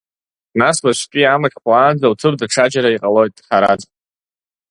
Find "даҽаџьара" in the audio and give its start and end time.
2.39-2.89